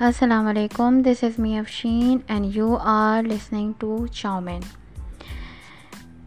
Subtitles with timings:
[0.00, 4.60] السلام علیکم this is me Afshin and you are listening to chow mein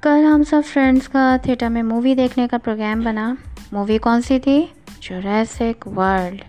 [0.01, 3.35] کل ہم سب فرینڈس کا تھیٹر میں مووی دیکھنے کا پروگرام بنا۔
[3.71, 4.65] مووی کون سی تھی؟
[4.99, 6.41] جوریسک ورلڈ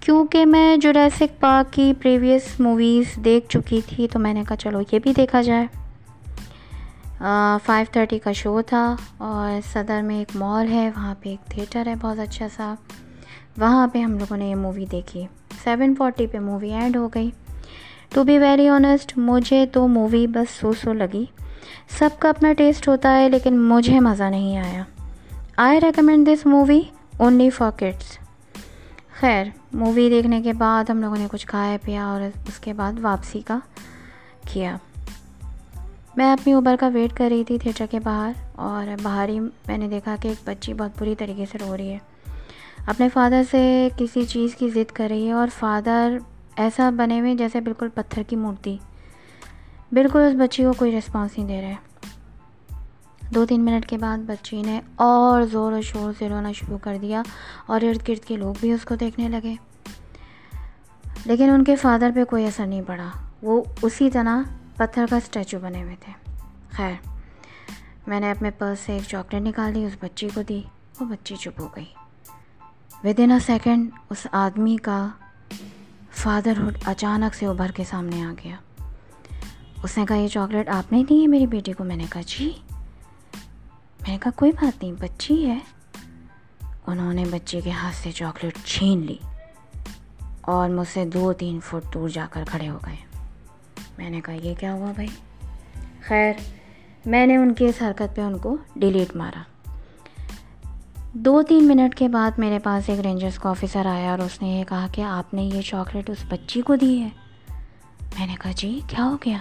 [0.00, 4.80] کیونکہ میں جوریسک پارک کی پریویس موویز دیکھ چکی تھی، تو میں نے کہا چلو
[4.92, 5.66] یہ بھی دیکھا جائے۔
[7.64, 11.86] فائیو تھرٹی کا شو تھا اور صدر میں ایک مال ہے، وہاں پہ ایک تھیٹر
[11.86, 12.74] ہے بہت اچھا سا۔
[13.58, 15.26] وہاں پہ ہم لوگوں نے یہ مووی دیکھی۔
[15.64, 17.30] سیون فورٹی پہ مووی اینڈ ہو گئی۔
[18.08, 21.24] ٹو بی ویری آنیسٹ مجھے تو مووی بس سو سو لگی۔
[21.98, 24.82] سب کا اپنا ٹیسٹ ہوتا ہے، لیکن مجھے مزہ نہیں آیا۔
[25.56, 26.80] I recommend this movie
[27.16, 28.18] only for kids
[29.20, 32.92] خیر مووی دیکھنے کے بعد ہم لوگوں نے کچھ کھایا، پیا اور اس کے بعد
[33.02, 33.58] واپسی کا
[34.52, 34.76] کیا۔
[36.16, 39.78] میں اپنی اوبر کا ویٹ کر رہی تھی تھیٹر کے باہر اور باہر ہی میں
[39.78, 41.98] نے دیکھا کہ ایک بچی بہت بری طریقے سے رو رہی ہے۔
[42.90, 46.16] اپنے فادر سے کسی چیز کی ضد کر رہی ہے اور فادر
[46.56, 48.78] ایسا بنے ہوئے جیسے بالکل پتھر کی مورتی۔
[49.92, 51.74] بالکل اس بچی کو کوئی رسپانس نہیں دے رہے
[53.34, 56.96] دو تین منٹ کے بعد بچی نے اور زور و شور سے رونا شروع کر
[57.02, 57.22] دیا
[57.66, 59.54] اور ارد گرد کے لوگ بھی اس کو دیکھنے لگے۔
[61.24, 63.08] لیکن ان کے فادر پہ کوئی اثر نہیں پڑا۔
[63.42, 64.38] وہ اسی طرح
[64.76, 66.12] پتھر کا اسٹیچو بنے ہوئے تھے۔
[66.70, 67.08] خیر،
[68.06, 70.62] میں نے اپنے پرس سے ایک چاکلیٹ نکال دی، اس بچی کو دی،
[71.00, 71.99] وہ بچی چپ ہو گئی۔
[73.04, 75.08] ود ان اے سیکنڈ اس آدمی کا
[76.10, 78.56] فادرہڈ اچانک سے ابھر کے سامنے آ گیا۔
[79.82, 82.20] اس نے کہا، یہ چاکلیٹ آپ نے دی ہے میری بیٹی کو؟ میں نے کہا
[82.26, 82.52] جی.
[84.00, 85.58] میں نے کہا، کوئی بات نہیں، بچی ہے۔
[86.86, 89.16] انہوں نے بچی کے ہاتھ سے چاکلیٹ چھین لی
[90.40, 92.96] اور مجھ سے دو تین فٹ دور جا کر کھڑے ہو گئے۔
[93.98, 95.08] میں نے کہا، یہ کیا ہوا بھائی؟
[96.02, 96.32] خیر،
[97.06, 99.42] میں نے ان کی اس حرکت پہ ان کو ڈیلیٹ مارا۔
[101.12, 104.48] دو تین منٹ کے بعد میرے پاس ایک رینجرس کا آفیسر آیا اور اس نے
[104.48, 107.08] یہ کہا کہ آپ نے یہ چاکلیٹ اس بچی کو دی ہے۔
[108.18, 109.38] میں نے کہا جی کیا ہو گیا؟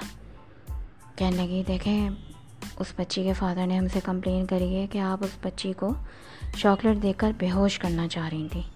[1.15, 2.09] کہنے لگی، دیکھیں،
[2.79, 5.93] اس بچی کے فادر نے ہم سے کمپلین کری ہے کہ آپ اس بچی کو
[6.57, 8.69] چاکلیٹ دے کر بے ہوش کرنا چاہ رہی تھیں۔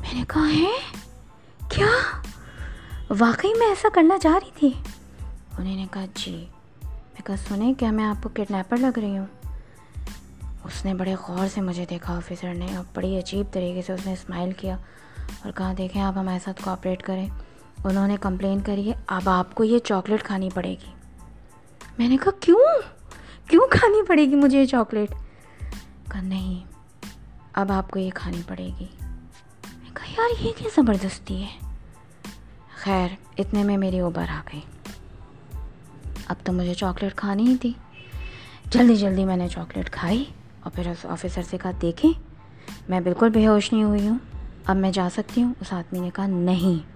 [0.00, 0.98] میں نے کہا ہے
[1.68, 2.20] کیا؟
[3.18, 4.70] واقعی میں ایسا کرنا چاہ رہی تھی؟
[5.58, 6.46] انہیں نے کہا جی۔
[6.82, 9.26] میں کہا، سنیں، کیا میں آپ کو کڈنیپر لگ رہی ہوں؟
[10.68, 14.06] اس نے بڑے غور سے مجھے دیکھا آفیسر نے اور بڑی عجیب طریقے سے اس
[14.06, 14.76] نے اسمائل کیا
[15.44, 17.26] اور کہا، دیکھیں آپ ہمارے ساتھ کوآپریٹ کریں۔
[17.84, 20.92] انہوں نے کمپلین کری ہے، اب آپ کو یہ چاکلیٹ کھانی پڑے گی۔
[21.98, 22.58] میں نے کہا، کیوں؟
[23.46, 25.10] کیوں کھانی پڑے گی مجھے یہ چاکلیٹ
[26.12, 26.64] کہا، نہیں،
[27.52, 28.86] اب آپ کو یہ کھانی پڑے گی۔
[29.78, 31.74] میں کہا، یار، یہ کیا زبردستی ہے؟
[32.76, 33.08] خیر،
[33.38, 34.60] اتنے میں میری اوبر آ گئی۔
[36.26, 37.72] اب تو مجھے چاکلیٹ کھانی ہی تھی۔
[38.64, 40.24] جلدی جلدی میں نے چاکلیٹ کھائی۔
[40.68, 42.12] اور پھر اس آفیسر سے کہا، دیکھیں،
[42.88, 44.18] میں بالکل بے ہوش نہیں ہوئی ہوں۔
[44.64, 45.54] اب میں جا سکتی ہوں.
[45.60, 46.92] اس آدمی نے کہا، نہیں،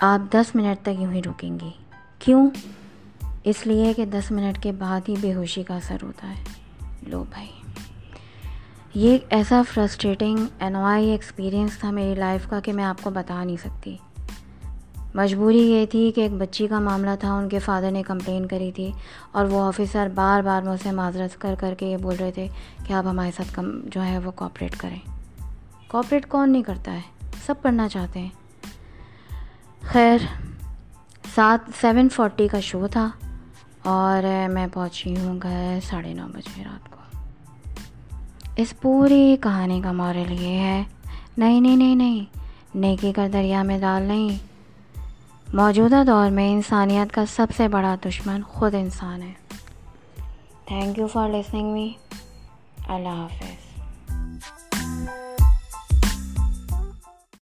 [0.00, 1.70] آپ دس منٹ تک یوں ہی رکیں گی
[2.18, 2.50] کیوں؟
[3.44, 6.44] اس لیے کہ دس منٹ کے بعد ہی بے ہوشی کا اثر ہوتا ہے۔
[7.06, 7.50] لو بھائی۔
[8.94, 13.44] یہ ایک ایسا فرسٹریٹنگ انوائی ایکسپیرئنس تھا میری لائف کا کہ میں آپ کو بتا
[13.44, 13.96] نہیں سکتی۔
[15.14, 18.72] مجبوری یہ تھی کہ ایک بچی کا معاملہ تھا، ان کے فادر نے کمپلین کری
[18.72, 18.92] تھی
[19.32, 22.48] اور وہ آفیسر بار بار مجھ سے معذرت کر کر کے یہ بول رہے تھے
[22.86, 24.98] کہ آپ ہمارے ساتھ کم جو ہے وہ کوپریٹ کریں۔
[25.88, 27.00] کوپریٹ کون نہیں کرتا ہے؟
[27.46, 28.28] سب کرنا چاہتے ہیں۔
[29.82, 30.18] خیر،
[31.34, 33.10] سات، سیون فورٹی کا شو تھا
[33.82, 37.18] اور میں پہنچی ہوں گھر ساڑھے نو بجے رات کو۔
[38.56, 40.82] اس پوری کہانی کا مورل یہ ہے،
[41.38, 42.24] نہیں نہیں نہیں نہیں،
[42.74, 44.51] نیکی کر دریا میں ڈال نہیں
[45.52, 49.32] موجودہ دور میں انسانیت کا سب سے بڑا دشمن خود انسان ہے۔
[50.64, 51.92] Thank you for listening me
[52.88, 53.71] اللہ حافظ۔